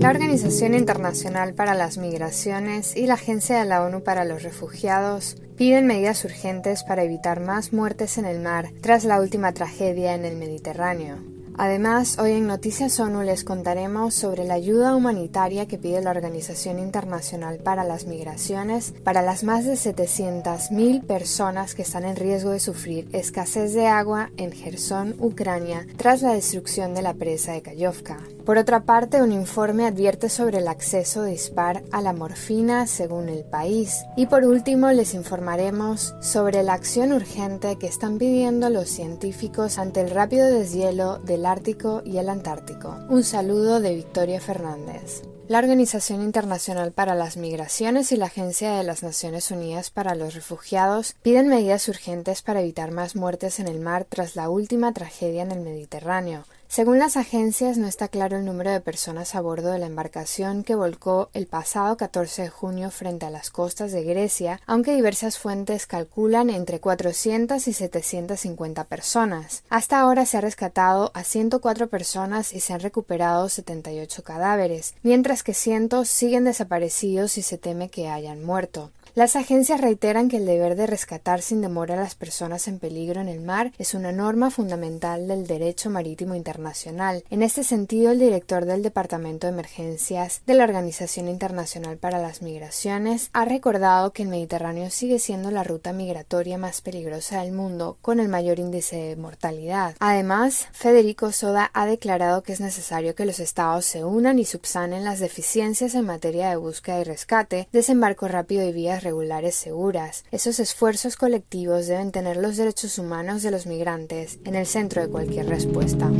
[0.00, 5.36] La Organización Internacional para las Migraciones y la Agencia de la ONU para los Refugiados
[5.56, 10.24] piden medidas urgentes para evitar más muertes en el mar tras la última tragedia en
[10.24, 11.39] el Mediterráneo.
[11.62, 16.78] Además, hoy en Noticias ONU les contaremos sobre la ayuda humanitaria que pide la Organización
[16.78, 22.60] Internacional para las Migraciones para las más de 700.000 personas que están en riesgo de
[22.60, 28.16] sufrir escasez de agua en Gerson, Ucrania, tras la destrucción de la presa de Kayovka.
[28.46, 33.44] Por otra parte, un informe advierte sobre el acceso dispar a la morfina según el
[33.44, 34.02] país.
[34.16, 40.00] Y por último, les informaremos sobre la acción urgente que están pidiendo los científicos ante
[40.00, 42.96] el rápido deshielo del Ártico y el Antártico.
[43.08, 45.22] Un saludo de Victoria Fernández.
[45.48, 50.34] La Organización Internacional para las Migraciones y la Agencia de las Naciones Unidas para los
[50.34, 55.42] Refugiados piden medidas urgentes para evitar más muertes en el mar tras la última tragedia
[55.42, 56.44] en el Mediterráneo.
[56.72, 60.62] Según las agencias, no está claro el número de personas a bordo de la embarcación
[60.62, 65.36] que volcó el pasado 14 de junio frente a las costas de Grecia, aunque diversas
[65.36, 69.64] fuentes calculan entre 400 y 750 personas.
[69.68, 75.42] Hasta ahora se ha rescatado a 104 personas y se han recuperado 78 cadáveres, mientras
[75.42, 78.92] que cientos siguen desaparecidos y se teme que hayan muerto.
[79.14, 83.20] Las agencias reiteran que el deber de rescatar sin demora a las personas en peligro
[83.20, 87.24] en el mar es una norma fundamental del derecho marítimo internacional.
[87.28, 92.40] En este sentido, el director del Departamento de Emergencias de la Organización Internacional para las
[92.40, 97.96] Migraciones ha recordado que el Mediterráneo sigue siendo la ruta migratoria más peligrosa del mundo,
[98.02, 99.96] con el mayor índice de mortalidad.
[99.98, 105.04] Además, Federico Soda ha declarado que es necesario que los estados se unan y subsanen
[105.04, 110.24] las deficiencias en materia de búsqueda y rescate, desembarco rápido y vías regulares seguras.
[110.30, 115.08] Esos esfuerzos colectivos deben tener los derechos humanos de los migrantes en el centro de
[115.08, 116.10] cualquier respuesta.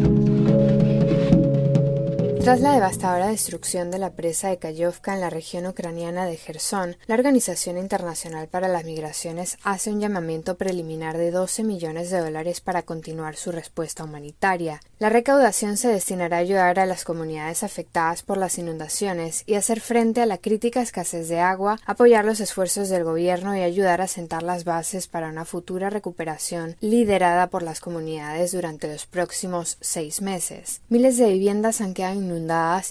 [2.50, 6.96] Tras la devastadora destrucción de la presa de Kayovka en la región ucraniana de Gerson,
[7.06, 12.60] la Organización Internacional para las Migraciones hace un llamamiento preliminar de 12 millones de dólares
[12.60, 14.80] para continuar su respuesta humanitaria.
[14.98, 19.80] La recaudación se destinará a ayudar a las comunidades afectadas por las inundaciones y hacer
[19.80, 24.08] frente a la crítica escasez de agua, apoyar los esfuerzos del gobierno y ayudar a
[24.08, 30.20] sentar las bases para una futura recuperación liderada por las comunidades durante los próximos seis
[30.20, 30.80] meses.
[30.88, 32.18] Miles de viviendas han quedado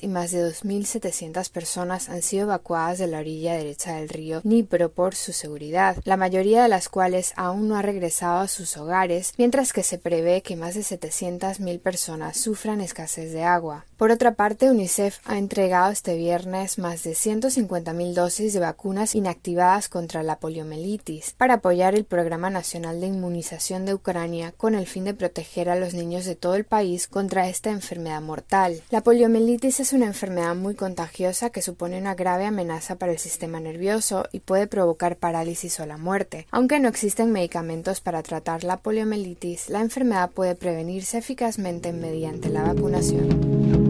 [0.02, 4.92] y más de 2.700 personas han sido evacuadas de la orilla derecha del río Dnipro
[4.92, 9.34] por su seguridad, la mayoría de las cuales aún no ha regresado a sus hogares,
[9.38, 13.86] mientras que se prevé que más de 700.000 personas sufran escasez de agua.
[14.00, 19.90] Por otra parte, UNICEF ha entregado este viernes más de 150.000 dosis de vacunas inactivadas
[19.90, 25.04] contra la poliomielitis para apoyar el Programa Nacional de Inmunización de Ucrania con el fin
[25.04, 28.82] de proteger a los niños de todo el país contra esta enfermedad mortal.
[28.90, 33.60] La poliomielitis es una enfermedad muy contagiosa que supone una grave amenaza para el sistema
[33.60, 36.48] nervioso y puede provocar parálisis o la muerte.
[36.52, 42.64] Aunque no existen medicamentos para tratar la poliomielitis, la enfermedad puede prevenirse eficazmente mediante la
[42.64, 43.89] vacunación.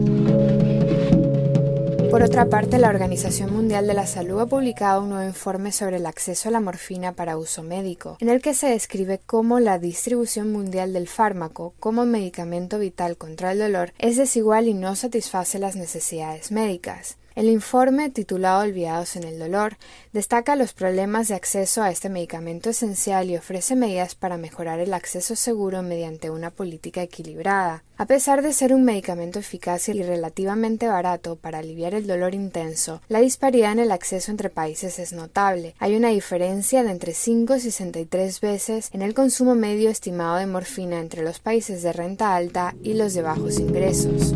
[2.10, 5.98] Por otra parte, la Organización Mundial de la Salud ha publicado un nuevo informe sobre
[5.98, 9.78] el acceso a la morfina para uso médico, en el que se describe cómo la
[9.78, 15.60] distribución mundial del fármaco como medicamento vital contra el dolor es desigual y no satisface
[15.60, 17.16] las necesidades médicas.
[17.34, 19.76] El informe, titulado Olvidados en el dolor,
[20.12, 24.92] destaca los problemas de acceso a este medicamento esencial y ofrece medidas para mejorar el
[24.92, 27.84] acceso seguro mediante una política equilibrada.
[27.96, 33.02] A pesar de ser un medicamento eficaz y relativamente barato para aliviar el dolor intenso,
[33.08, 35.74] la disparidad en el acceso entre países es notable.
[35.78, 40.46] Hay una diferencia de entre 5 y 63 veces en el consumo medio estimado de
[40.46, 44.34] morfina entre los países de renta alta y los de bajos ingresos.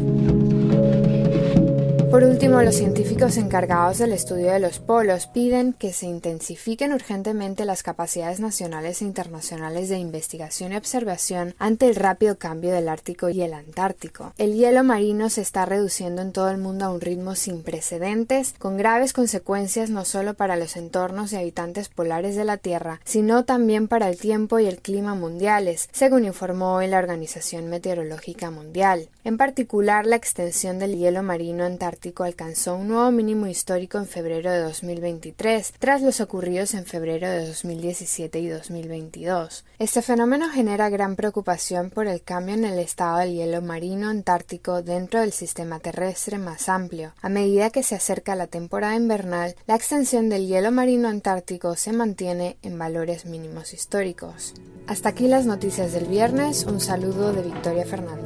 [2.14, 7.64] Por último, los científicos encargados del estudio de los polos piden que se intensifiquen urgentemente
[7.64, 13.30] las capacidades nacionales e internacionales de investigación y observación ante el rápido cambio del Ártico
[13.30, 14.32] y el Antártico.
[14.38, 18.54] El hielo marino se está reduciendo en todo el mundo a un ritmo sin precedentes,
[18.60, 23.44] con graves consecuencias no solo para los entornos y habitantes polares de la Tierra, sino
[23.44, 29.08] también para el tiempo y el clima mundiales, según informó hoy la Organización Meteorológica Mundial.
[29.24, 34.50] En particular, la extensión del hielo marino antártico Alcanzó un nuevo mínimo histórico en febrero
[34.50, 39.64] de 2023, tras los ocurridos en febrero de 2017 y 2022.
[39.78, 44.82] Este fenómeno genera gran preocupación por el cambio en el estado del hielo marino antártico
[44.82, 47.14] dentro del sistema terrestre más amplio.
[47.22, 51.92] A medida que se acerca la temporada invernal, la extensión del hielo marino antártico se
[51.92, 54.52] mantiene en valores mínimos históricos.
[54.86, 56.64] Hasta aquí las noticias del viernes.
[56.64, 58.23] Un saludo de Victoria Fernández.